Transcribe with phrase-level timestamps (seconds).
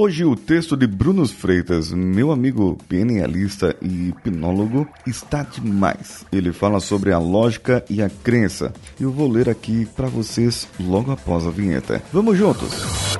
[0.00, 6.24] Hoje o texto de Bruno Freitas, meu amigo PNLista e hipnólogo, está demais.
[6.30, 8.72] Ele fala sobre a lógica e a crença.
[9.00, 12.00] Eu vou ler aqui para vocês logo após a vinheta.
[12.12, 12.70] Vamos juntos!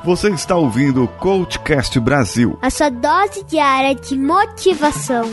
[0.04, 2.56] Você está ouvindo o Coachcast Brasil.
[2.62, 5.25] A sua dose diária de motivação.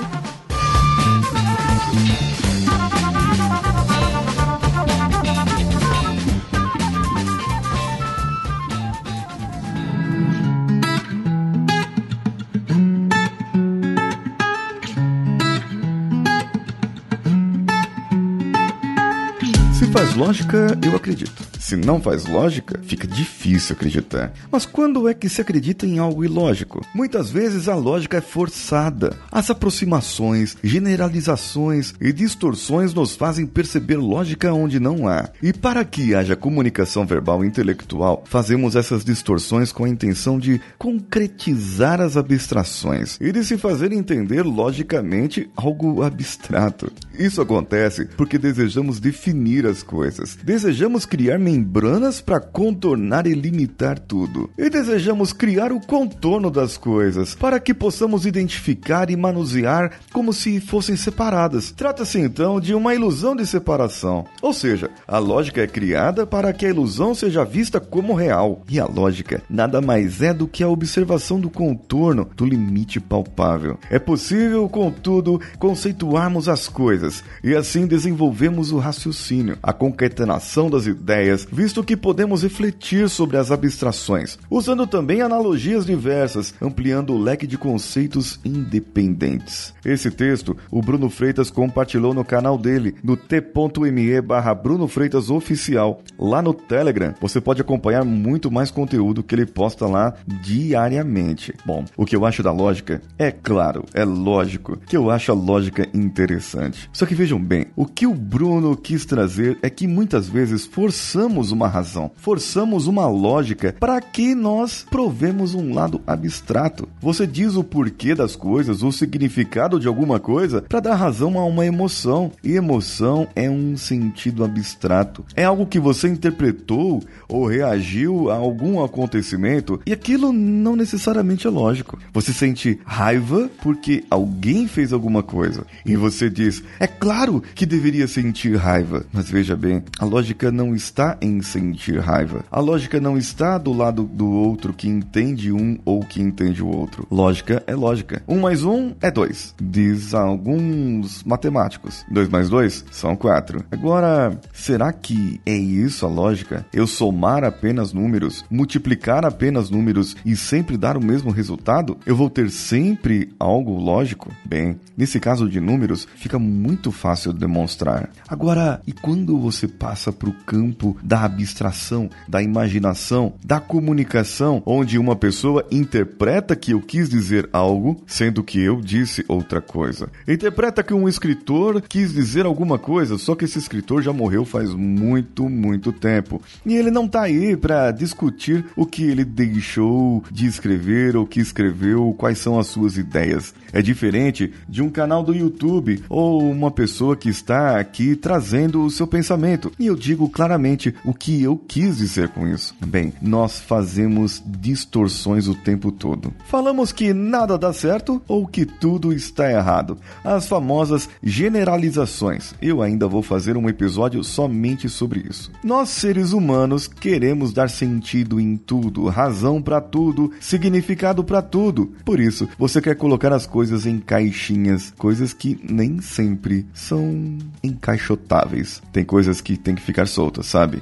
[19.77, 21.54] Se faz lógica, eu acredito.
[21.65, 24.31] Se não faz lógica, fica difícil acreditar.
[24.51, 26.85] Mas quando é que se acredita em algo ilógico?
[26.93, 29.17] Muitas vezes a lógica é forçada.
[29.31, 35.27] As aproximações, generalizações e distorções nos fazem perceber lógica onde não há.
[35.41, 40.61] E para que haja comunicação verbal e intelectual, fazemos essas distorções com a intenção de
[40.77, 46.93] concretizar as abstrações e de se fazer entender logicamente algo abstrato.
[47.17, 54.49] Isso acontece porque desejamos definir as coisas, desejamos criar membranas para contornar e limitar tudo.
[54.57, 60.59] E desejamos criar o contorno das coisas para que possamos identificar e manusear como se
[60.59, 61.71] fossem separadas.
[61.71, 64.25] Trata-se então de uma ilusão de separação.
[64.41, 68.61] Ou seja, a lógica é criada para que a ilusão seja vista como real.
[68.69, 73.77] E a lógica nada mais é do que a observação do contorno do limite palpável.
[73.89, 81.44] É possível, contudo, conceituarmos as coisas e assim desenvolvemos o raciocínio, a concatenação das ideias
[81.51, 87.57] visto que podemos refletir sobre as abstrações, usando também analogias diversas, ampliando o leque de
[87.57, 89.73] conceitos independentes.
[89.83, 96.01] Esse texto o Bruno Freitas compartilhou no canal dele, no t.me barra Bruno Freitas Oficial.
[96.17, 101.53] Lá no Telegram, você pode acompanhar muito mais conteúdo que ele posta lá diariamente.
[101.65, 105.35] Bom, o que eu acho da lógica é claro, é lógico, que eu acho a
[105.35, 106.89] lógica interessante.
[106.91, 111.34] Só que vejam bem, o que o Bruno quis trazer é que muitas vezes forçamos
[111.35, 116.87] forçamos uma razão, forçamos uma lógica para que nós provemos um lado abstrato.
[117.01, 121.43] Você diz o porquê das coisas, o significado de alguma coisa para dar razão a
[121.43, 122.31] uma emoção.
[122.41, 125.25] E emoção é um sentido abstrato.
[125.35, 131.49] É algo que você interpretou ou reagiu a algum acontecimento e aquilo não necessariamente é
[131.49, 131.99] lógico.
[132.13, 138.07] Você sente raiva porque alguém fez alguma coisa e você diz: "É claro que deveria
[138.07, 139.05] sentir raiva".
[139.11, 142.45] Mas veja bem, a lógica não está em sentir raiva.
[142.51, 146.67] A lógica não está do lado do outro que entende um ou que entende o
[146.67, 147.07] outro.
[147.09, 148.21] Lógica é lógica.
[148.27, 152.05] Um mais um é dois, diz alguns matemáticos.
[152.09, 153.63] Dois mais dois são quatro.
[153.71, 156.65] Agora, será que é isso a lógica?
[156.71, 161.97] Eu somar apenas números, multiplicar apenas números e sempre dar o mesmo resultado?
[162.05, 164.31] Eu vou ter sempre algo lógico?
[164.45, 168.09] Bem, nesse caso de números, fica muito fácil demonstrar.
[168.27, 174.97] Agora, e quando você passa para o campo da abstração, da imaginação, da comunicação, onde
[174.97, 180.09] uma pessoa interpreta que eu quis dizer algo, sendo que eu disse outra coisa.
[180.27, 184.73] Interpreta que um escritor quis dizer alguma coisa, só que esse escritor já morreu faz
[184.73, 186.41] muito, muito tempo.
[186.65, 191.39] E ele não tá aí para discutir o que ele deixou de escrever ou que
[191.39, 193.53] escreveu, quais são as suas ideias.
[193.71, 198.89] É diferente de um canal do YouTube ou uma pessoa que está aqui trazendo o
[198.89, 199.71] seu pensamento.
[199.77, 202.75] E eu digo claramente o que eu quis dizer com isso?
[202.85, 206.33] Bem, nós fazemos distorções o tempo todo.
[206.45, 209.97] Falamos que nada dá certo ou que tudo está errado.
[210.23, 212.53] As famosas generalizações.
[212.61, 215.51] Eu ainda vou fazer um episódio somente sobre isso.
[215.63, 221.93] Nós, seres humanos, queremos dar sentido em tudo, razão para tudo, significado para tudo.
[222.03, 228.81] Por isso, você quer colocar as coisas em caixinhas, coisas que nem sempre são encaixotáveis.
[228.91, 230.81] Tem coisas que tem que ficar soltas, sabe?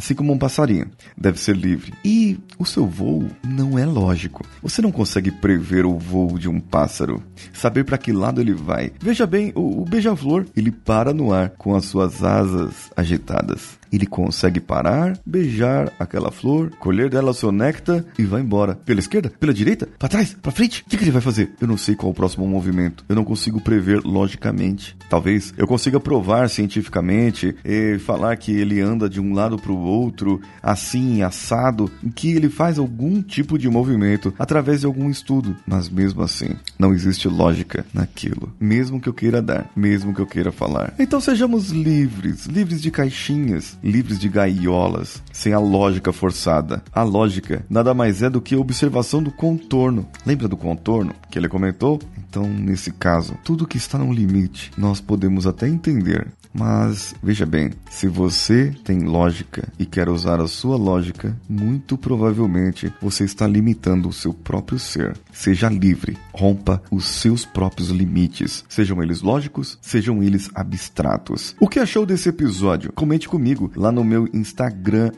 [0.00, 1.92] assim como um passarinho, deve ser livre.
[2.02, 4.46] E o seu voo não é lógico.
[4.62, 8.92] Você não consegue prever o voo de um pássaro, saber para que lado ele vai.
[8.98, 14.06] Veja bem, o, o beija-flor, ele para no ar com as suas asas agitadas ele
[14.06, 18.74] consegue parar, beijar aquela flor, colher dela seu néctar e vai embora.
[18.74, 19.32] Pela esquerda?
[19.40, 19.88] Pela direita?
[19.98, 20.36] Para trás?
[20.40, 20.82] Para frente?
[20.82, 21.52] O que, que, ele vai fazer?
[21.60, 23.04] Eu não sei qual o próximo movimento.
[23.08, 24.96] Eu não consigo prever logicamente.
[25.08, 29.78] Talvez eu consiga provar cientificamente e falar que ele anda de um lado para o
[29.90, 35.56] outro, assim, assado, que ele faz algum tipo de movimento através de algum estudo.
[35.66, 38.52] Mas mesmo assim, não existe lógica naquilo.
[38.60, 40.94] Mesmo que eu queira dar, mesmo que eu queira falar.
[40.98, 46.82] Então sejamos livres, livres de caixinhas livres de gaiolas, sem a lógica forçada.
[46.92, 50.06] A lógica nada mais é do que a observação do contorno.
[50.24, 52.00] Lembra do contorno que ele comentou?
[52.28, 57.70] Então, nesse caso, tudo que está no limite, nós podemos até entender, mas veja bem,
[57.88, 64.08] se você tem lógica e quer usar a sua lógica, muito provavelmente você está limitando
[64.08, 65.16] o seu próprio ser.
[65.32, 71.56] Seja livre, rompa os seus próprios limites, sejam eles lógicos, sejam eles abstratos.
[71.60, 72.92] O que achou desse episódio?
[72.92, 75.12] Comente comigo lá no meu Instagram,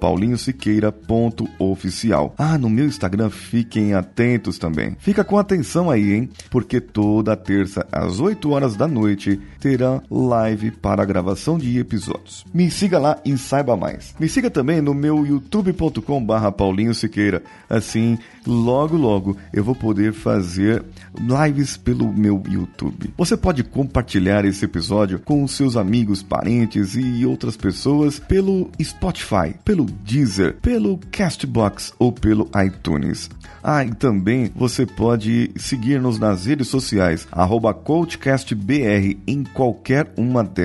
[0.00, 2.34] paulinhosiqueira.oficial.
[2.36, 4.96] Ah, no meu Instagram fiquem atentos também.
[4.98, 6.28] Fica com atenção aí, hein?
[6.50, 12.44] Porque toda terça às 8 horas da noite terá live para a gravação de episódios.
[12.52, 14.14] Me siga lá e saiba mais.
[14.18, 17.42] Me siga também no meu youtube.com barra Paulinho Siqueira.
[17.68, 20.84] Assim, logo logo eu vou poder fazer
[21.18, 23.12] lives pelo meu YouTube.
[23.16, 29.84] Você pode compartilhar esse episódio com seus amigos, parentes e outras pessoas pelo Spotify, pelo
[29.84, 33.30] Deezer, pelo Castbox ou pelo iTunes.
[33.62, 40.61] Ah, e também você pode seguir-nos nas redes sociais, arroba CoachCastBR em qualquer uma delas.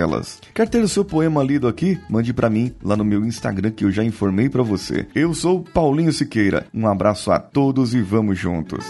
[0.53, 1.99] Quer ter o seu poema lido aqui?
[2.09, 5.07] Mande para mim lá no meu Instagram que eu já informei para você.
[5.15, 6.65] Eu sou Paulinho Siqueira.
[6.73, 8.85] Um abraço a todos e vamos juntos.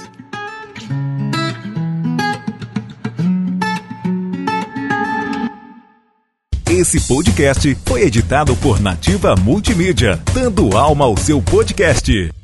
[6.69, 12.36] Esse podcast foi editado por Nativa Multimídia, dando alma ao seu podcast.